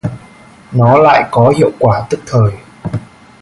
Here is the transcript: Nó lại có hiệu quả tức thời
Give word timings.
Nó 0.71 0.97
lại 0.97 1.27
có 1.31 1.53
hiệu 1.57 1.71
quả 1.79 2.07
tức 2.09 2.19
thời 2.27 2.51